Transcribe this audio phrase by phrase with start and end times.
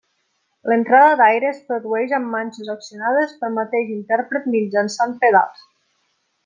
[0.71, 5.67] L'entrada d'aire es produeix amb manxes accionades pel mateix intèrpret mitjançant pedals.